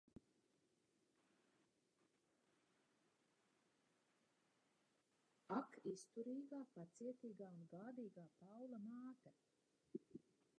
[5.57, 9.35] Ak labā, izturīga, pacietīga un gādīgā Paula māte!